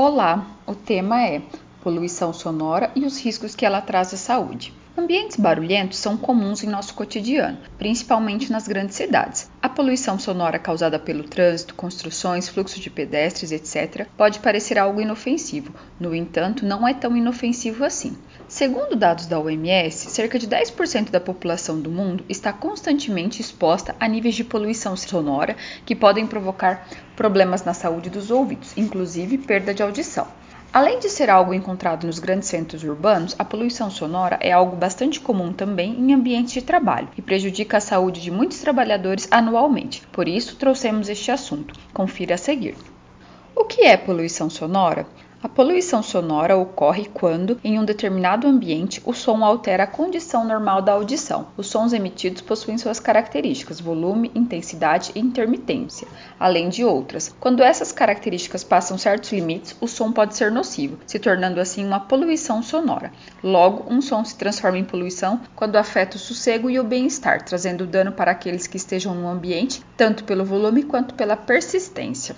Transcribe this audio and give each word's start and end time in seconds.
Olá, 0.00 0.46
o 0.64 0.76
tema 0.76 1.20
é 1.26 1.42
poluição 1.82 2.32
sonora 2.32 2.92
e 2.94 3.04
os 3.04 3.20
riscos 3.20 3.56
que 3.56 3.66
ela 3.66 3.80
traz 3.80 4.14
à 4.14 4.16
saúde. 4.16 4.72
Ambientes 4.96 5.36
barulhentos 5.36 5.98
são 5.98 6.16
comuns 6.16 6.62
em 6.62 6.68
nosso 6.68 6.94
cotidiano, 6.94 7.58
principalmente 7.76 8.48
nas 8.48 8.68
grandes 8.68 8.94
cidades. 8.94 9.47
A 9.60 9.68
poluição 9.68 10.20
sonora 10.20 10.56
causada 10.56 11.00
pelo 11.00 11.24
trânsito, 11.24 11.74
construções, 11.74 12.48
fluxo 12.48 12.78
de 12.78 12.88
pedestres, 12.88 13.50
etc., 13.50 14.06
pode 14.16 14.38
parecer 14.38 14.78
algo 14.78 15.00
inofensivo, 15.00 15.74
no 15.98 16.14
entanto, 16.14 16.64
não 16.64 16.86
é 16.86 16.94
tão 16.94 17.16
inofensivo 17.16 17.84
assim. 17.84 18.16
Segundo 18.46 18.94
dados 18.94 19.26
da 19.26 19.40
OMS, 19.40 20.10
cerca 20.10 20.38
de 20.38 20.46
10% 20.46 21.10
da 21.10 21.18
população 21.18 21.80
do 21.80 21.90
mundo 21.90 22.24
está 22.28 22.52
constantemente 22.52 23.42
exposta 23.42 23.96
a 23.98 24.06
níveis 24.06 24.36
de 24.36 24.44
poluição 24.44 24.96
sonora 24.96 25.56
que 25.84 25.96
podem 25.96 26.24
provocar 26.24 26.88
problemas 27.16 27.64
na 27.64 27.74
saúde 27.74 28.10
dos 28.10 28.30
ouvidos, 28.30 28.72
inclusive 28.76 29.38
perda 29.38 29.74
de 29.74 29.82
audição. 29.82 30.28
Além 30.70 30.98
de 30.98 31.08
ser 31.08 31.30
algo 31.30 31.54
encontrado 31.54 32.06
nos 32.06 32.18
grandes 32.18 32.48
centros 32.48 32.84
urbanos, 32.84 33.34
a 33.38 33.44
poluição 33.44 33.90
sonora 33.90 34.38
é 34.40 34.52
algo 34.52 34.76
bastante 34.76 35.18
comum 35.18 35.50
também 35.50 35.98
em 35.98 36.12
ambientes 36.12 36.52
de 36.52 36.62
trabalho 36.62 37.08
e 37.16 37.22
prejudica 37.22 37.78
a 37.78 37.80
saúde 37.80 38.20
de 38.20 38.30
muitos 38.30 38.60
trabalhadores 38.60 39.26
anualmente. 39.30 40.06
Por 40.12 40.28
isso, 40.28 40.56
trouxemos 40.56 41.08
este 41.08 41.30
assunto. 41.30 41.74
Confira 41.94 42.34
a 42.34 42.38
seguir. 42.38 42.76
O 43.56 43.64
que 43.64 43.80
é 43.82 43.96
poluição 43.96 44.50
sonora? 44.50 45.06
A 45.40 45.48
poluição 45.48 46.02
sonora 46.02 46.56
ocorre 46.56 47.08
quando, 47.14 47.60
em 47.62 47.78
um 47.78 47.84
determinado 47.84 48.48
ambiente, 48.48 49.00
o 49.06 49.12
som 49.12 49.44
altera 49.44 49.84
a 49.84 49.86
condição 49.86 50.44
normal 50.44 50.82
da 50.82 50.90
audição. 50.90 51.46
Os 51.56 51.68
sons 51.68 51.92
emitidos 51.92 52.42
possuem 52.42 52.76
suas 52.76 52.98
características, 52.98 53.80
volume, 53.80 54.32
intensidade 54.34 55.12
e 55.14 55.20
intermitência, 55.20 56.08
além 56.40 56.68
de 56.68 56.84
outras. 56.84 57.32
Quando 57.38 57.62
essas 57.62 57.92
características 57.92 58.64
passam 58.64 58.98
certos 58.98 59.30
limites, 59.30 59.76
o 59.80 59.86
som 59.86 60.10
pode 60.10 60.34
ser 60.34 60.50
nocivo, 60.50 60.98
se 61.06 61.20
tornando 61.20 61.60
assim 61.60 61.86
uma 61.86 62.00
poluição 62.00 62.60
sonora. 62.60 63.12
Logo, 63.40 63.84
um 63.88 64.00
som 64.00 64.24
se 64.24 64.36
transforma 64.36 64.78
em 64.78 64.84
poluição 64.84 65.40
quando 65.54 65.76
afeta 65.76 66.16
o 66.16 66.20
sossego 66.20 66.68
e 66.68 66.80
o 66.80 66.84
bem-estar, 66.84 67.44
trazendo 67.44 67.86
dano 67.86 68.10
para 68.10 68.32
aqueles 68.32 68.66
que 68.66 68.76
estejam 68.76 69.14
no 69.14 69.28
ambiente, 69.28 69.84
tanto 69.96 70.24
pelo 70.24 70.44
volume 70.44 70.82
quanto 70.82 71.14
pela 71.14 71.36
persistência. 71.36 72.34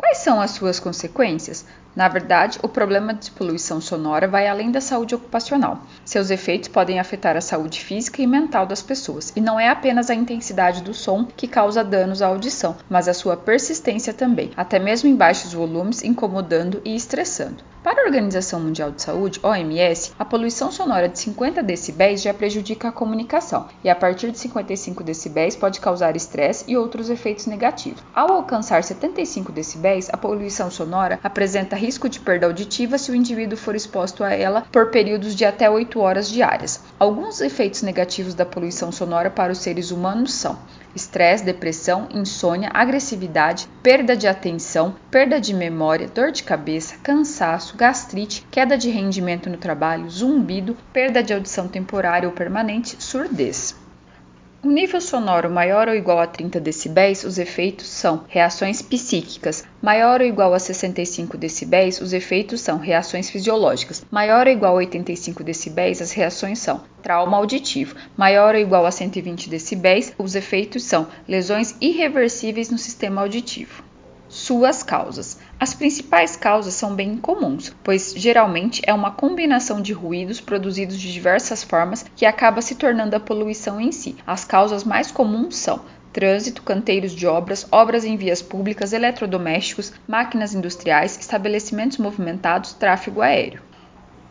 Quais 0.00 0.16
são 0.16 0.40
as 0.40 0.52
suas 0.52 0.80
consequências? 0.80 1.66
Na 1.94 2.08
verdade, 2.08 2.58
o 2.62 2.68
problema 2.68 3.12
de 3.12 3.30
poluição 3.32 3.82
sonora 3.82 4.26
vai 4.26 4.48
além 4.48 4.70
da 4.70 4.80
saúde 4.80 5.14
ocupacional. 5.14 5.80
Seus 6.06 6.30
efeitos 6.30 6.68
podem 6.68 6.98
afetar 6.98 7.36
a 7.36 7.40
saúde 7.42 7.80
física 7.80 8.22
e 8.22 8.26
mental 8.26 8.64
das 8.64 8.80
pessoas, 8.80 9.30
e 9.36 9.42
não 9.42 9.60
é 9.60 9.68
apenas 9.68 10.08
a 10.08 10.14
intensidade 10.14 10.82
do 10.82 10.94
som 10.94 11.26
que 11.26 11.46
causa 11.46 11.84
danos 11.84 12.22
à 12.22 12.28
audição, 12.28 12.76
mas 12.88 13.08
a 13.08 13.14
sua 13.14 13.36
persistência 13.36 14.14
também, 14.14 14.52
até 14.56 14.78
mesmo 14.78 15.06
em 15.06 15.14
baixos 15.14 15.52
volumes, 15.52 16.02
incomodando 16.02 16.80
e 16.82 16.96
estressando. 16.96 17.62
Para 17.82 18.02
a 18.02 18.04
Organização 18.04 18.60
Mundial 18.60 18.90
de 18.90 19.00
Saúde, 19.00 19.40
OMS, 19.42 20.12
a 20.18 20.24
poluição 20.24 20.70
sonora 20.70 21.08
de 21.08 21.18
50 21.18 21.62
decibéis 21.62 22.20
já 22.20 22.34
prejudica 22.34 22.88
a 22.88 22.92
comunicação 22.92 23.68
e 23.82 23.88
a 23.88 23.96
partir 23.96 24.30
de 24.30 24.38
55 24.38 25.02
decibéis 25.02 25.56
pode 25.56 25.80
causar 25.80 26.14
estresse 26.14 26.66
e 26.68 26.76
outros 26.76 27.08
efeitos 27.08 27.46
negativos. 27.46 28.02
Ao 28.14 28.30
alcançar 28.32 28.84
75 28.84 29.50
decibéis, 29.50 29.89
a 30.12 30.16
poluição 30.16 30.70
sonora 30.70 31.18
apresenta 31.22 31.74
risco 31.74 32.08
de 32.08 32.20
perda 32.20 32.46
auditiva 32.46 32.96
se 32.96 33.10
o 33.10 33.14
indivíduo 33.14 33.58
for 33.58 33.74
exposto 33.74 34.22
a 34.22 34.32
ela 34.32 34.62
por 34.70 34.90
períodos 34.90 35.34
de 35.34 35.44
até 35.44 35.68
8 35.68 35.98
horas 35.98 36.28
diárias. 36.30 36.80
Alguns 36.98 37.40
efeitos 37.40 37.82
negativos 37.82 38.34
da 38.34 38.46
poluição 38.46 38.92
sonora 38.92 39.30
para 39.30 39.52
os 39.52 39.58
seres 39.58 39.90
humanos 39.90 40.32
são 40.32 40.56
estresse, 40.94 41.44
depressão, 41.44 42.08
insônia, 42.12 42.70
agressividade, 42.72 43.68
perda 43.82 44.16
de 44.16 44.26
atenção, 44.28 44.94
perda 45.10 45.40
de 45.40 45.54
memória, 45.54 46.08
dor 46.08 46.30
de 46.30 46.42
cabeça, 46.42 46.96
cansaço, 47.02 47.76
gastrite, 47.76 48.46
queda 48.50 48.78
de 48.78 48.90
rendimento 48.90 49.50
no 49.50 49.56
trabalho, 49.56 50.08
zumbido, 50.08 50.76
perda 50.92 51.22
de 51.22 51.32
audição 51.32 51.66
temporária 51.68 52.28
ou 52.28 52.34
permanente, 52.34 52.96
surdez. 53.02 53.74
Um 54.62 54.72
nível 54.72 55.00
sonoro 55.00 55.50
maior 55.50 55.88
ou 55.88 55.94
igual 55.94 56.18
a 56.18 56.26
30 56.26 56.60
decibéis, 56.60 57.24
os 57.24 57.38
efeitos 57.38 57.86
são 57.86 58.24
reações 58.28 58.82
psíquicas. 58.82 59.64
Maior 59.80 60.20
ou 60.20 60.26
igual 60.26 60.52
a 60.52 60.58
65 60.58 61.38
decibéis, 61.38 61.98
os 61.98 62.12
efeitos 62.12 62.60
são 62.60 62.76
reações 62.76 63.30
fisiológicas. 63.30 64.04
Maior 64.10 64.46
ou 64.46 64.52
igual 64.52 64.74
a 64.74 64.80
85 64.80 65.42
decibéis, 65.42 66.02
as 66.02 66.12
reações 66.12 66.58
são 66.58 66.82
trauma 67.02 67.38
auditivo. 67.38 67.96
Maior 68.14 68.54
ou 68.54 68.60
igual 68.60 68.84
a 68.84 68.90
120 68.90 69.48
decibéis, 69.48 70.12
os 70.18 70.34
efeitos 70.34 70.84
são 70.84 71.06
lesões 71.26 71.74
irreversíveis 71.80 72.68
no 72.68 72.76
sistema 72.76 73.22
auditivo. 73.22 73.82
Suas 74.28 74.82
causas. 74.82 75.38
As 75.60 75.74
principais 75.74 76.36
causas 76.36 76.72
são 76.72 76.94
bem 76.94 77.18
comuns, 77.18 77.76
pois 77.84 78.14
geralmente 78.16 78.80
é 78.86 78.94
uma 78.94 79.10
combinação 79.10 79.82
de 79.82 79.92
ruídos 79.92 80.40
produzidos 80.40 80.98
de 80.98 81.12
diversas 81.12 81.62
formas 81.62 82.02
que 82.16 82.24
acaba 82.24 82.62
se 82.62 82.76
tornando 82.76 83.14
a 83.14 83.20
poluição 83.20 83.78
em 83.78 83.92
si. 83.92 84.16
As 84.26 84.42
causas 84.42 84.84
mais 84.84 85.10
comuns 85.10 85.56
são 85.56 85.84
trânsito, 86.14 86.62
canteiros 86.62 87.12
de 87.12 87.26
obras, 87.26 87.68
obras 87.70 88.06
em 88.06 88.16
vias 88.16 88.40
públicas, 88.40 88.94
eletrodomésticos, 88.94 89.92
máquinas 90.08 90.54
industriais, 90.54 91.18
estabelecimentos 91.20 91.98
movimentados, 91.98 92.72
tráfego 92.72 93.20
aéreo. 93.20 93.60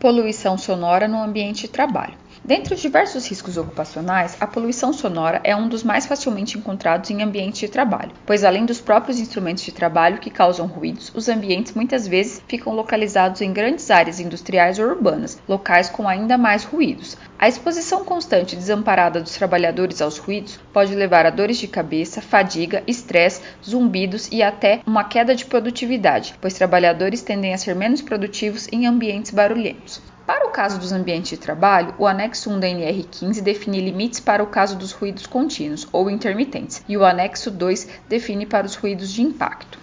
Poluição 0.00 0.58
sonora 0.58 1.06
no 1.06 1.22
ambiente 1.22 1.62
de 1.62 1.68
trabalho. 1.68 2.14
Dentre 2.42 2.74
os 2.74 2.80
diversos 2.80 3.28
riscos 3.28 3.58
ocupacionais, 3.58 4.36
a 4.40 4.46
poluição 4.46 4.94
sonora 4.94 5.40
é 5.44 5.54
um 5.54 5.68
dos 5.68 5.84
mais 5.84 6.06
facilmente 6.06 6.56
encontrados 6.56 7.10
em 7.10 7.22
ambientes 7.22 7.60
de 7.60 7.68
trabalho, 7.68 8.12
pois 8.24 8.44
além 8.44 8.64
dos 8.64 8.80
próprios 8.80 9.20
instrumentos 9.20 9.62
de 9.62 9.72
trabalho 9.72 10.18
que 10.18 10.30
causam 10.30 10.66
ruídos, 10.66 11.12
os 11.14 11.28
ambientes 11.28 11.74
muitas 11.74 12.08
vezes 12.08 12.42
ficam 12.48 12.74
localizados 12.74 13.42
em 13.42 13.52
grandes 13.52 13.90
áreas 13.90 14.18
industriais 14.18 14.78
ou 14.78 14.86
urbanas, 14.86 15.40
locais 15.46 15.90
com 15.90 16.08
ainda 16.08 16.38
mais 16.38 16.64
ruídos. 16.64 17.16
A 17.38 17.46
exposição 17.46 18.04
constante 18.04 18.54
e 18.54 18.58
desamparada 18.58 19.20
dos 19.20 19.36
trabalhadores 19.36 20.00
aos 20.00 20.16
ruídos 20.16 20.58
pode 20.72 20.94
levar 20.94 21.26
a 21.26 21.30
dores 21.30 21.58
de 21.58 21.68
cabeça, 21.68 22.22
fadiga, 22.22 22.82
estresse, 22.86 23.42
zumbidos 23.62 24.28
e 24.32 24.42
até 24.42 24.80
uma 24.86 25.04
queda 25.04 25.36
de 25.36 25.44
produtividade, 25.44 26.34
pois 26.40 26.54
trabalhadores 26.54 27.22
tendem 27.22 27.52
a 27.52 27.58
ser 27.58 27.74
menos 27.76 28.00
produtivos 28.00 28.66
em 28.72 28.86
ambientes 28.86 29.30
barulhentos. 29.30 30.00
Para 30.30 30.46
o 30.46 30.50
caso 30.52 30.78
dos 30.78 30.92
ambientes 30.92 31.30
de 31.30 31.36
trabalho, 31.36 31.92
o 31.98 32.06
anexo 32.06 32.50
1 32.50 32.60
da 32.60 32.68
NR15 32.68 33.40
define 33.42 33.80
limites 33.80 34.20
para 34.20 34.44
o 34.44 34.46
caso 34.46 34.76
dos 34.76 34.92
ruídos 34.92 35.26
contínuos 35.26 35.88
ou 35.90 36.08
intermitentes, 36.08 36.84
e 36.88 36.96
o 36.96 37.04
anexo 37.04 37.50
2 37.50 37.88
define 38.08 38.46
para 38.46 38.64
os 38.64 38.76
ruídos 38.76 39.10
de 39.10 39.22
impacto. 39.22 39.79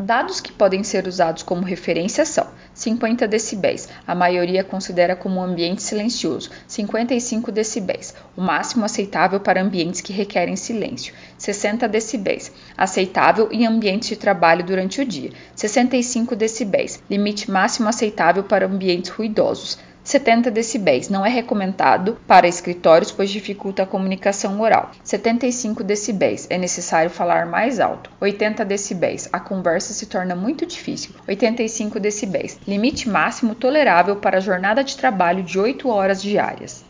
Dados 0.00 0.40
que 0.40 0.52
podem 0.52 0.84
ser 0.84 1.08
usados 1.08 1.42
como 1.42 1.64
referência 1.64 2.24
são 2.24 2.46
50 2.72 3.26
decibéis, 3.26 3.88
a 4.06 4.14
maioria 4.14 4.62
considera 4.62 5.16
como 5.16 5.40
um 5.40 5.42
ambiente 5.42 5.82
silencioso, 5.82 6.50
55 6.68 7.50
decibéis, 7.50 8.14
o 8.36 8.40
máximo 8.40 8.84
aceitável 8.84 9.40
para 9.40 9.60
ambientes 9.60 10.00
que 10.00 10.12
requerem 10.12 10.54
silêncio, 10.54 11.12
60 11.36 11.88
decibéis, 11.88 12.52
aceitável 12.76 13.48
em 13.50 13.66
ambientes 13.66 14.10
de 14.10 14.14
trabalho 14.14 14.64
durante 14.64 15.00
o 15.00 15.04
dia, 15.04 15.32
65 15.56 16.36
decibéis, 16.36 17.02
limite 17.10 17.50
máximo 17.50 17.88
aceitável 17.88 18.44
para 18.44 18.66
ambientes 18.66 19.10
ruidosos, 19.10 19.78
70 20.08 20.50
decibéis. 20.50 21.10
Não 21.10 21.26
é 21.26 21.28
recomendado 21.28 22.16
para 22.26 22.48
escritórios, 22.48 23.12
pois 23.12 23.28
dificulta 23.28 23.82
a 23.82 23.86
comunicação 23.86 24.58
oral. 24.58 24.90
75 25.04 25.84
decibéis. 25.84 26.46
É 26.48 26.56
necessário 26.56 27.10
falar 27.10 27.44
mais 27.44 27.78
alto. 27.78 28.10
80 28.18 28.64
decibéis. 28.64 29.28
A 29.30 29.38
conversa 29.38 29.92
se 29.92 30.06
torna 30.06 30.34
muito 30.34 30.64
difícil. 30.64 31.10
85 31.28 32.00
decibéis. 32.00 32.58
Limite 32.66 33.06
máximo 33.06 33.54
tolerável 33.54 34.16
para 34.16 34.38
a 34.38 34.40
jornada 34.40 34.82
de 34.82 34.96
trabalho 34.96 35.42
de 35.42 35.58
8 35.58 35.86
horas 35.90 36.22
diárias. 36.22 36.87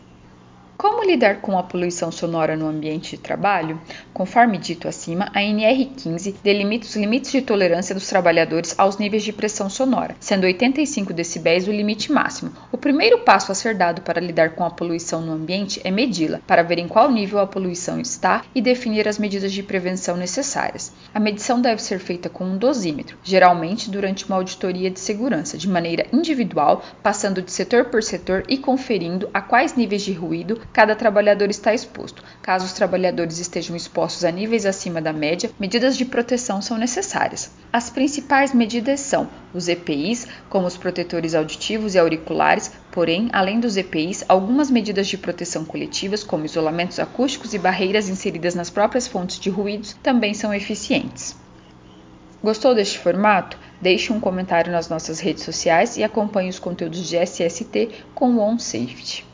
Como 0.79 1.03
lidar 1.03 1.41
com 1.41 1.59
a 1.59 1.63
poluição 1.63 2.09
sonora 2.09 2.55
no 2.55 2.65
ambiente 2.65 3.17
de 3.17 3.21
trabalho? 3.21 3.81
Conforme 4.13 4.57
dito 4.57 4.87
acima, 4.87 5.29
a 5.33 5.41
NR15 5.41 6.35
delimita 6.41 6.85
os 6.85 6.95
limites 6.95 7.33
de 7.33 7.41
tolerância 7.41 7.93
dos 7.93 8.07
trabalhadores 8.07 8.79
aos 8.79 8.97
níveis 8.97 9.23
de 9.23 9.33
pressão 9.33 9.69
sonora, 9.69 10.15
sendo 10.21 10.45
85 10.45 11.11
decibéis 11.11 11.67
o 11.67 11.71
limite 11.73 12.13
máximo. 12.13 12.53
O 12.71 12.77
primeiro 12.77 13.19
passo 13.19 13.51
a 13.51 13.55
ser 13.55 13.75
dado 13.75 14.03
para 14.03 14.21
lidar 14.21 14.51
com 14.51 14.63
a 14.63 14.69
poluição 14.69 15.19
no 15.19 15.33
ambiente 15.33 15.81
é 15.83 15.91
medi-la, 15.91 16.39
para 16.47 16.63
ver 16.63 16.79
em 16.79 16.87
qual 16.87 17.11
nível 17.11 17.39
a 17.39 17.47
poluição 17.47 17.99
está 17.99 18.45
e 18.55 18.61
definir 18.61 19.05
as 19.05 19.19
medidas 19.19 19.51
de 19.51 19.61
prevenção 19.61 20.15
necessárias. 20.15 20.93
A 21.13 21.19
medição 21.19 21.59
deve 21.59 21.81
ser 21.81 21.99
feita 21.99 22.29
com 22.29 22.45
um 22.45 22.57
dosímetro, 22.57 23.17
geralmente 23.21 23.91
durante 23.91 24.25
uma 24.25 24.37
auditoria 24.37 24.89
de 24.89 25.01
segurança, 25.01 25.57
de 25.57 25.67
maneira 25.67 26.05
individual, 26.13 26.81
passando 27.03 27.41
de 27.41 27.51
setor 27.51 27.85
por 27.85 28.01
setor 28.01 28.45
e 28.47 28.57
conferindo 28.57 29.29
a 29.33 29.41
quais 29.41 29.75
níveis 29.75 30.03
de 30.03 30.13
ruído 30.13 30.68
cada 30.71 30.95
trabalhador 30.95 31.49
está 31.49 31.73
exposto. 31.73 32.23
Caso 32.41 32.65
os 32.65 32.73
trabalhadores 32.73 33.39
estejam 33.39 33.75
expostos 33.75 34.23
a 34.23 34.31
níveis 34.31 34.65
acima 34.65 35.01
da 35.01 35.11
média, 35.11 35.49
medidas 35.59 35.97
de 35.97 36.05
proteção 36.05 36.61
são 36.61 36.77
necessárias. 36.77 37.51
As 37.71 37.89
principais 37.89 38.53
medidas 38.53 38.99
são 38.99 39.29
os 39.53 39.67
EPIs, 39.67 40.27
como 40.49 40.67
os 40.67 40.77
protetores 40.77 41.33
auditivos 41.33 41.95
e 41.95 41.99
auriculares, 41.99 42.71
porém, 42.91 43.29
além 43.33 43.59
dos 43.59 43.77
EPIs, 43.77 44.23
algumas 44.27 44.69
medidas 44.69 45.07
de 45.07 45.17
proteção 45.17 45.65
coletivas, 45.65 46.23
como 46.23 46.45
isolamentos 46.45 46.99
acústicos 46.99 47.53
e 47.53 47.59
barreiras 47.59 48.09
inseridas 48.09 48.55
nas 48.55 48.69
próprias 48.69 49.07
fontes 49.07 49.39
de 49.39 49.49
ruídos, 49.49 49.95
também 50.03 50.33
são 50.33 50.53
eficientes. 50.53 51.35
Gostou 52.41 52.73
deste 52.73 52.97
formato? 52.97 53.57
Deixe 53.81 54.13
um 54.13 54.19
comentário 54.19 54.71
nas 54.71 54.87
nossas 54.87 55.19
redes 55.19 55.43
sociais 55.43 55.97
e 55.97 56.03
acompanhe 56.03 56.49
os 56.49 56.59
conteúdos 56.59 57.05
de 57.07 57.17
SST 57.17 57.89
com 58.15 58.35
o 58.35 58.39
OnSafety. 58.39 59.25